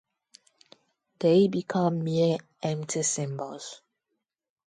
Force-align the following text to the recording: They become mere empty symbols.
They 1.19 1.47
become 1.47 2.03
mere 2.03 2.39
empty 2.63 3.03
symbols. 3.03 3.83